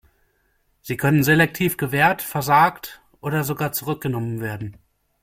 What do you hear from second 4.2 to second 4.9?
werden.